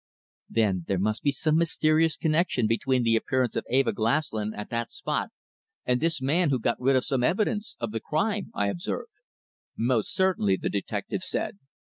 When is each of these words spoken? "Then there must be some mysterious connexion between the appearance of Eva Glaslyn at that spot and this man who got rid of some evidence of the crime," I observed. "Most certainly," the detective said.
"Then 0.49 0.85
there 0.87 0.97
must 0.97 1.21
be 1.21 1.31
some 1.31 1.57
mysterious 1.57 2.17
connexion 2.17 2.65
between 2.65 3.03
the 3.03 3.15
appearance 3.15 3.55
of 3.55 3.67
Eva 3.69 3.93
Glaslyn 3.93 4.51
at 4.55 4.71
that 4.71 4.91
spot 4.91 5.29
and 5.85 6.01
this 6.01 6.19
man 6.19 6.49
who 6.49 6.57
got 6.59 6.81
rid 6.81 6.95
of 6.95 7.05
some 7.05 7.23
evidence 7.23 7.75
of 7.79 7.91
the 7.91 7.99
crime," 7.99 8.49
I 8.55 8.69
observed. 8.69 9.11
"Most 9.77 10.11
certainly," 10.11 10.55
the 10.57 10.69
detective 10.69 11.21
said. 11.21 11.59